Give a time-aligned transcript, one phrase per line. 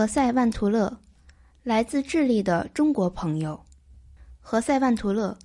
[0.00, 0.98] 何塞·万图勒，
[1.62, 3.60] 来自智利的中国朋友。
[4.40, 5.36] 何塞·万图勒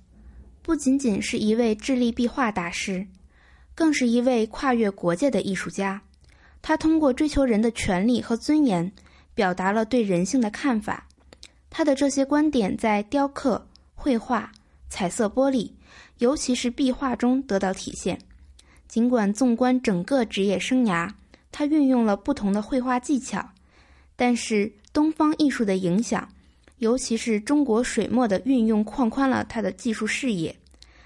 [0.62, 3.06] 不仅仅是一位智利壁画大师，
[3.74, 6.00] 更是一位跨越国界的艺术家。
[6.62, 8.90] 他通过追求人的权利和尊严，
[9.34, 11.06] 表达了对人性的看法。
[11.68, 14.50] 他的这些观点在雕刻、绘画、
[14.88, 15.70] 彩色玻璃，
[16.16, 18.18] 尤其是壁画中得到体现。
[18.88, 21.12] 尽管纵观整个职业生涯，
[21.52, 23.50] 他运用了不同的绘画技巧。
[24.16, 26.26] 但是，东方艺术的影响，
[26.78, 30.56] 尤其是中国水墨的运用，扩宽了他的技术视野，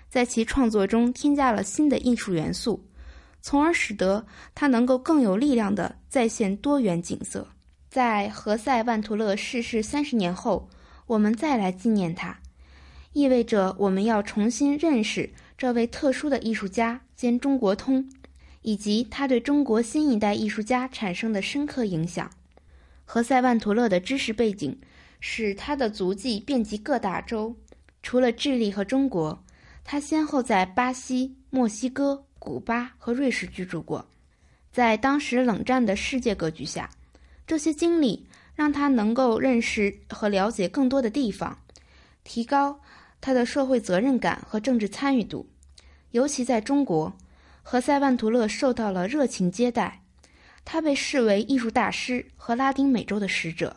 [0.08, 2.80] 在其创作中添加了新的艺术元素，
[3.42, 7.46] 从而使得他能够更有力量地再现多元景色。
[7.88, 10.68] 在何塞·万图勒逝世三十年后，
[11.06, 12.38] 我们再来纪念他，
[13.12, 18.08] 意味着我们要重新认识这位特殊的艺术家兼中国通，
[18.62, 22.30] 以及他对中国新一代艺术家产生的深刻影响。
[23.12, 24.78] 何塞·万图勒的知识背景
[25.18, 27.52] 使他的足迹遍及各大洲，
[28.04, 29.36] 除了智利和中国，
[29.82, 34.08] 他先后在巴西、墨西哥、古巴和瑞士居住过。
[34.70, 36.88] 在当时冷战的世界格局下，
[37.48, 41.58] 这些经历让他能够认识和了解更多的地方，
[42.22, 42.80] 提高
[43.20, 45.44] 他的社会责任感和政治参与度。
[46.12, 47.12] 尤其在中国，
[47.64, 49.99] 何塞·万图勒受到了热情接待。
[50.72, 53.76] 他被视为艺术大师和拉丁美洲的使者，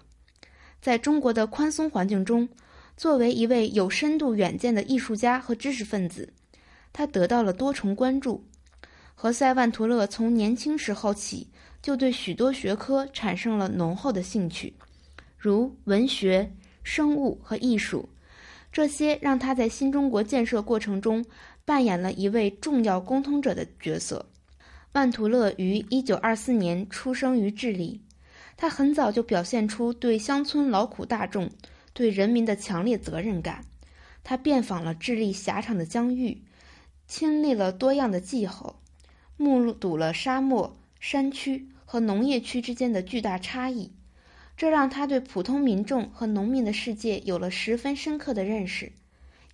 [0.80, 2.47] 在中国的宽松环境中，
[2.95, 6.31] 作为一位有深度远见的艺术家和知识分子，
[6.94, 8.45] 他得到了多重关注。
[9.16, 11.47] 何塞·万图勒从年轻时候起
[11.81, 14.71] 就对许多学科产生了浓厚的兴趣，
[15.36, 18.08] 如文学、生物和艺术，
[18.71, 21.25] 这些让他在新中国建设过程中
[21.66, 24.23] 扮演了一位重要沟通者的角色。
[24.95, 27.99] 曼图勒于1924年出生于智利，
[28.55, 31.49] 他很早就表现出对乡村劳苦大众、
[31.93, 33.65] 对人民的强烈责任感。
[34.23, 36.43] 他遍访了智利狭长的疆域，
[37.08, 38.76] 亲历了多样的气候，
[39.36, 43.92] 目睹了沙漠、山区和农业区之间的巨大差异，
[44.55, 48.92] 这让他对普通民众和农民的世界有了十分深刻的认识。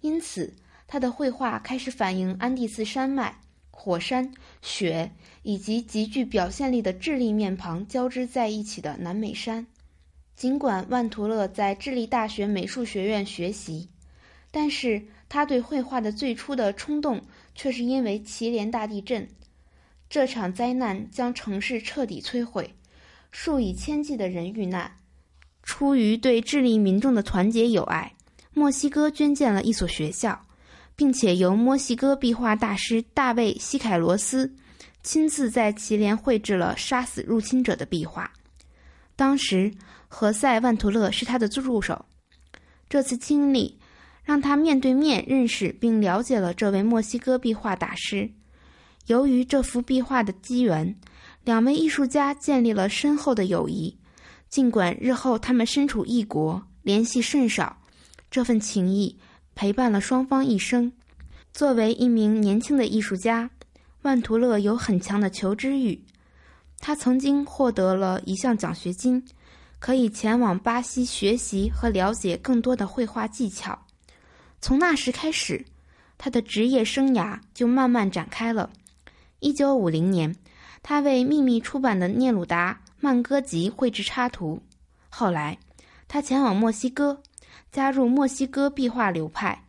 [0.01, 0.53] 因此，
[0.85, 3.39] 他的绘画开始反映安第斯山脉。
[3.81, 4.29] 火山、
[4.61, 5.09] 雪
[5.41, 9.65] 以及极具表现力的智利面庞交织在一起的南美山。
[10.35, 13.87] 尽管万图勒在智利大学美术学院学习，
[14.51, 17.21] 但是他对绘画的最初的冲动
[17.55, 19.25] 却是因为祁连大地震。
[20.09, 22.73] 这场灾难将城市彻底摧毁，
[23.31, 24.91] 数以千计的人遇难。
[25.63, 28.13] 出于对智利民众的团结友爱，
[28.53, 30.47] 墨西哥捐建了一所学校。
[30.99, 34.53] 并且由墨西哥壁画大师大卫·西凯罗斯
[35.01, 38.29] 亲自在祁连绘制了杀死入侵者的壁画。
[39.15, 39.73] 当时，
[40.09, 42.05] 何塞·万图勒是他的助手。
[42.89, 43.79] 这次经历
[44.25, 48.29] 让他面对面认识并了解了这位墨西哥壁画大师。
[49.05, 50.93] 由于这幅壁画的机缘，
[51.45, 53.97] 两位艺术家建立了深厚的友谊。
[54.49, 57.81] 尽管日后他们身处异国，联系甚少，
[58.29, 59.17] 这份情谊。
[59.59, 60.89] 陪伴了双方一生。
[61.51, 63.49] 作为一名年轻的艺术家，
[64.03, 66.01] 万图勒有很强的求知欲。
[66.79, 69.21] 他曾经获得了一项奖学金，
[69.77, 73.77] 可以前往巴西学习和了解更多的绘画技巧。
[74.61, 75.65] 从那时开始，
[76.17, 78.69] 他的职业生涯就慢慢展开了。
[79.39, 80.33] 一九五零年，
[80.81, 84.61] 他为秘密出版的《聂鲁达曼歌集》绘制插图。
[85.09, 85.59] 后来，
[86.07, 87.21] 他前往墨西哥。
[87.71, 89.63] 加入墨西哥壁画流派，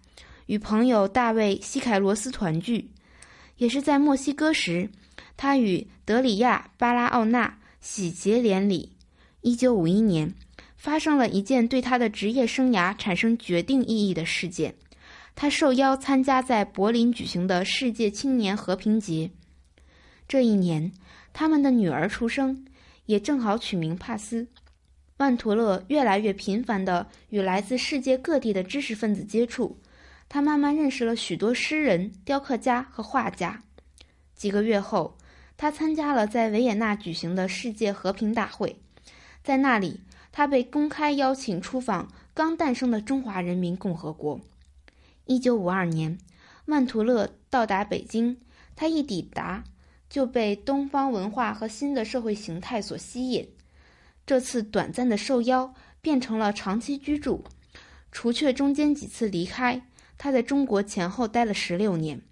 [0.47, 2.91] 与朋友大卫·西凯罗斯团聚。
[3.57, 4.89] 也是在墨西哥时，
[5.37, 8.93] 他与德里亚·巴拉奥纳喜结连理。
[9.43, 10.35] 一九五一年，
[10.77, 14.75] 发生了一件对他的职业生涯产生决定意义的事件：
[15.35, 19.31] 他受邀参加在柏林举行的世界青年和平节。
[20.27, 20.91] 这一年，
[21.33, 22.65] 他们的女儿出生，
[23.05, 24.47] 也正好取名帕斯。
[25.21, 29.77] 曼图勒越来越频繁地与来自世界各地的知识分子接触，
[30.31, 33.63] 他慢慢认识了许多诗人、雕刻家和画家。
[34.35, 35.19] 几个月后，
[35.59, 38.75] 他参加了在维也纳举行的世界和平大会，
[39.45, 40.01] 在那里，
[40.33, 44.41] 他被公开邀请出访刚诞生的中华人民共和国。
[45.27, 46.17] 一九五二年，
[46.65, 48.39] 曼图勒到达北京，
[48.75, 49.65] 他一抵达
[50.09, 53.47] 就被东方文化和新的社会形态所吸引。
[54.31, 57.43] 这次短暂的受邀变成了长期居住，
[58.13, 59.83] 除却中间几次离开，
[60.17, 62.23] 他在中国前后待了十六年。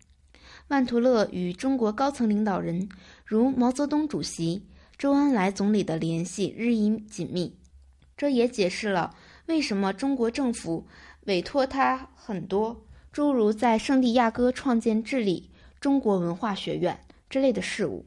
[0.68, 2.88] 万图勒与中国高层领导人
[3.24, 4.64] 如毛泽东主席、
[4.96, 7.56] 周恩来总理的联系日益紧密。
[8.16, 9.16] 这也解释了
[9.46, 10.86] 为什么中国政府
[11.24, 12.80] 委托他很多
[13.10, 15.50] 诸如在圣地亚哥创建治理
[15.80, 18.06] 中国文化学院之类的事务。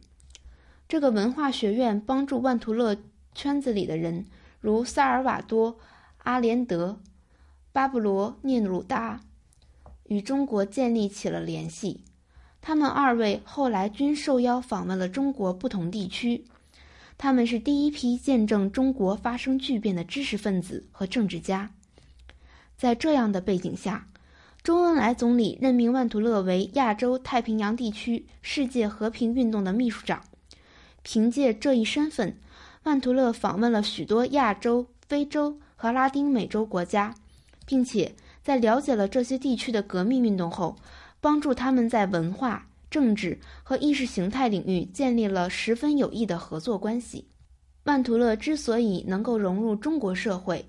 [0.88, 2.96] 这个文化学院帮助万图勒
[3.33, 4.25] 圈子里的人，
[4.60, 5.74] 如萨尔瓦多·
[6.19, 7.00] 阿连德、
[7.72, 9.22] 巴布罗·聂鲁达，
[10.07, 12.04] 与中国建立起了联系。
[12.62, 16.45] 他们二位后来均受邀访问了中国不同地区。
[17.18, 21.72] 他们是第一批见证中国发生巨变的知识分子和政治家。
[22.78, 24.07] 在这样的背景下，
[24.63, 30.24] 周恩来总理任命万图勒为亚洲太平洋地区世界和平运动的秘书长。
[31.04, 32.38] 凭借这一身份，
[32.83, 37.13] 曼图勒访问了许多亚洲、非洲和拉丁美洲国家，
[37.66, 38.13] 并且
[38.44, 40.75] 在了解了这些地区的革命运动后，
[41.19, 42.68] 帮助他们在文化。
[42.89, 47.25] 政治和意识形态领域建立了十分有益的合作关系。
[47.86, 50.66] 曼图勒之所以能够融入中国社会，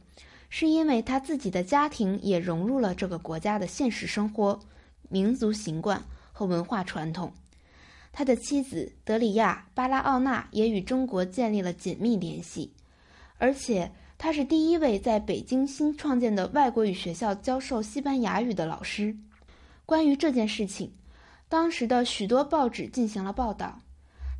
[0.49, 4.61] 是因为他自己的家庭也融入了这个国家的现实生活、
[5.09, 6.01] 民族习惯
[6.31, 7.33] 和文化传统。
[8.13, 12.73] 他的妻子德里亚·巴拉奥纳也与中国建立了紧密联系，
[13.39, 19.17] 而且他是第一位在北京新创建的外国语学校教授西班牙语的老师。
[19.85, 20.93] 关于这件事情。
[21.49, 23.79] 当时的许多报纸进行了报道，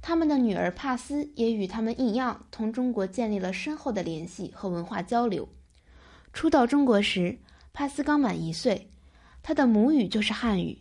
[0.01, 5.47] 他们的女儿帕斯也与他们一样，同中国建立了深厚的联系和文化交流。
[6.33, 7.39] 初到中国时，
[7.75, 8.89] 帕斯刚满一岁，
[9.43, 10.79] 他的母语就是汉语，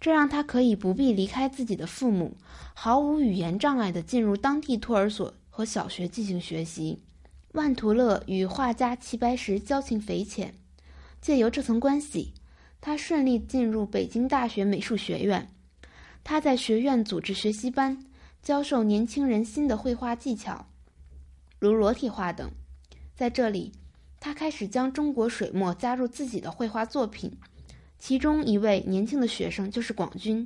[0.00, 2.34] 这让他可以不必离开自己的父母，
[2.72, 6.98] 毫无语言障碍地进入当地托儿所和小学进行学习。
[7.52, 10.54] 万图勒与画家齐白石交情匪浅，
[11.20, 12.32] 借由这层关系，
[12.80, 15.46] 他顺利进入北京大学美术学院。
[16.24, 18.06] 他在学院组织学习班，
[18.42, 20.66] 教授年轻人新的绘画技巧，
[21.58, 22.50] 如裸体画等。
[23.14, 23.72] 在这里，
[24.18, 27.30] 他开始将中国水墨加入自己的绘画作品。
[28.00, 30.44] 其中一位年轻的学生就是广军，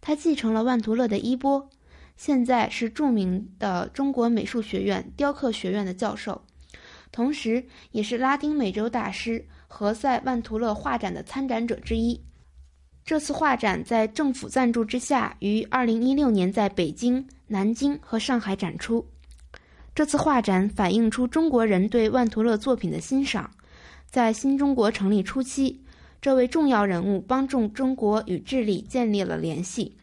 [0.00, 1.68] 他继承了万图勒的衣钵，
[2.16, 6.40] 现在是著名的中国美术学院雕刻学院的教授，
[7.10, 12.22] 同时也是拉丁美洲大师何塞·万图勒画展的参展者之一。
[13.04, 19.04] 这次画展在政府赞助之下，于2016年在北京、南京和上海展出。
[19.94, 23.50] 这次画展反映出中国人对万图勒作品的欣赏。
[24.06, 25.82] 在新中国成立初期，
[26.22, 29.96] 这位重要人物帮助中国与智利建立了联系。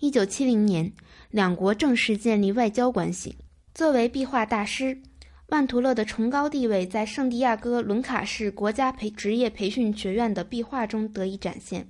[0.00, 0.92] 1970年，
[1.30, 3.34] 两国正式建立外交关系。
[3.72, 5.00] 作为壁画大师，
[5.46, 11.88] 万图勒的崇高地位在圣地亚哥伦卡市国家培职业培训学院的壁画中得以展现。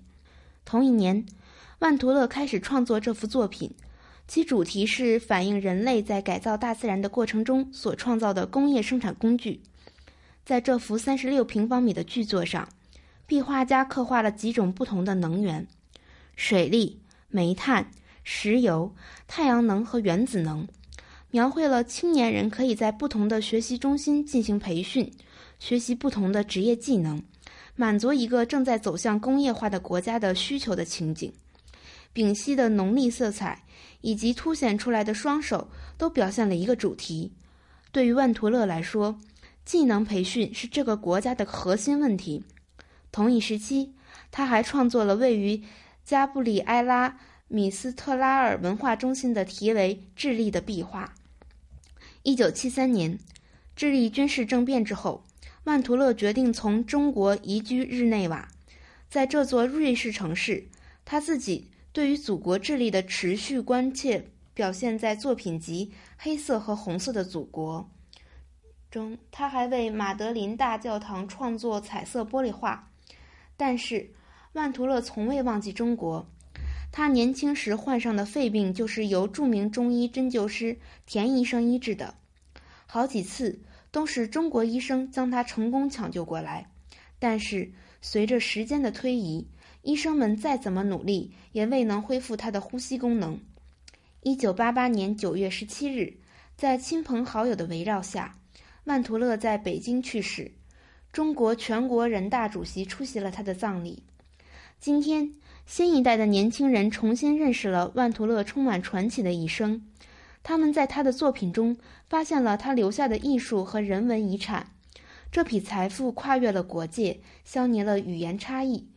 [0.64, 1.26] 同一年，
[1.80, 3.68] 万图勒开始创作这幅作品，
[4.28, 9.60] 其主题是反映人类在改造大自然的过程中所创造的工业生产工具。
[10.44, 12.68] 在这幅三十六平方米的巨作上，
[13.32, 15.66] 壁画家刻画了几种不同的能源：
[16.36, 17.90] 水力、煤炭、
[18.22, 18.94] 石油、
[19.26, 20.68] 太阳能和原子能，
[21.30, 25.10] 描绘了青年人可以在不同的学习中心进行培训，
[25.58, 27.22] 学习不同的职业技能。
[27.74, 31.32] 满足一个正在走向工业化的国家的需求的情景，
[32.12, 33.64] 丙烯的浓丽色彩
[34.02, 37.32] 以及凸显出来的双手都表现了一个主题。
[37.92, 39.18] 对于万图勒来说，
[39.64, 42.44] 技能培训是这个国家的核心问题。
[43.12, 43.94] 同一时期，
[44.32, 45.62] 他还创作了位于
[46.02, 51.14] 加布里埃拉米斯特拉尔文化中心的题为《智利》的壁画。
[52.22, 53.18] 一九七三年，
[53.76, 55.22] 智利军事政变之后。
[55.64, 58.48] 曼图勒决定从中国移居日内瓦，
[59.08, 60.66] 在这座瑞士城市，
[61.04, 67.88] 他自己对于祖国智利的持续关切表现在作品集《黑色和红色的祖国》
[68.90, 69.16] 中。
[69.30, 72.90] 他还为马德林大教堂创作彩色玻璃画。
[73.56, 74.10] 但是，
[74.52, 76.26] 万图勒从未忘记中国。
[76.90, 82.14] 他年轻时患上的肺病就是由著名中医针灸师田医生医治的，
[82.86, 83.60] 好几次。
[83.92, 86.66] 都是中国医生将他成功抢救过来，
[87.18, 89.46] 但是随着时间的推移，
[89.82, 93.38] 医生们再怎么努力也未能恢复他的呼吸功能。
[94.22, 96.16] 一九八八年九月十七日，
[96.56, 98.34] 在亲朋好友的围绕下，
[98.84, 100.50] 万图勒在北京去世。
[101.12, 104.02] 中国全国人大主席出席了他的葬礼。
[104.80, 105.34] 今天，
[105.66, 109.86] 新一代的年轻人重新认识了万图勒充满传奇的一生。
[110.42, 111.76] 他们在他的作品中
[112.08, 114.72] 发现了他留下的艺术和人文遗产，
[115.30, 118.88] 这笔财富跨越了国界，消弭了语言差异。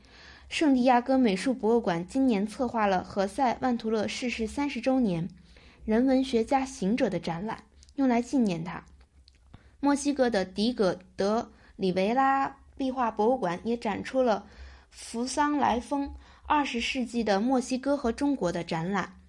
[0.48, 5.28] 圣地亚哥美术博物馆今年策划了何塞·万图勒逝世三十周年
[5.84, 8.86] 人文学家行者的展览，用来纪念他。
[9.82, 14.48] 墨西哥的迪戈德里维拉壁画博物馆也展出了
[14.90, 16.14] 扶桑来风
[16.46, 19.20] 二十世纪的墨西哥和中国的展览。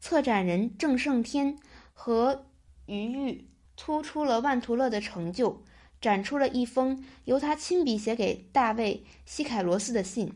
[0.00, 1.58] 策展人郑胜天
[1.92, 2.46] 和
[2.86, 5.62] 余玉突出了万图勒的成就，
[6.00, 10.32] 展出了一封由他亲笔写给大卫·西凯罗斯的信。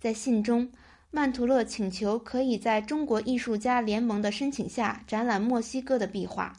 [0.00, 0.70] 在信中，
[1.10, 6.56] 曼图勒请求可以在中国艺术家联盟的申请下展览墨西哥的壁画。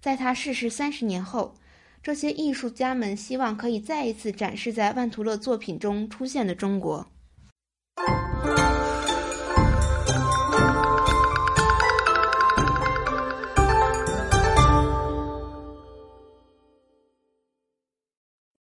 [0.00, 1.54] 在他逝世三十年后，
[2.02, 7.06] 这些艺术家们希望可以再一次展示在万图勒作品中出现的中国。